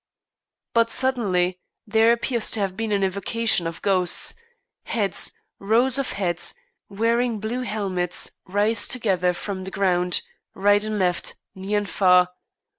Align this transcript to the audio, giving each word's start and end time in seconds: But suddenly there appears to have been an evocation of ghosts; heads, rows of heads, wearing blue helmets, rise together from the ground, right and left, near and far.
But 0.73 0.89
suddenly 0.89 1.59
there 1.85 2.11
appears 2.11 2.49
to 2.49 2.59
have 2.59 2.75
been 2.75 2.91
an 2.91 3.03
evocation 3.03 3.67
of 3.67 3.83
ghosts; 3.83 4.33
heads, 4.85 5.31
rows 5.59 5.99
of 5.99 6.13
heads, 6.13 6.55
wearing 6.89 7.39
blue 7.39 7.61
helmets, 7.61 8.31
rise 8.47 8.87
together 8.87 9.31
from 9.31 9.63
the 9.63 9.69
ground, 9.69 10.23
right 10.55 10.83
and 10.83 10.97
left, 10.97 11.35
near 11.53 11.77
and 11.77 11.87
far. 11.87 12.29